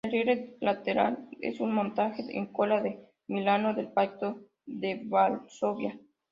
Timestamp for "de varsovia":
4.65-5.99